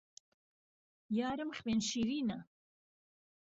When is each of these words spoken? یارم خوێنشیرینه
یارم 1.17 1.49
خوێنشیرینه 1.59 2.39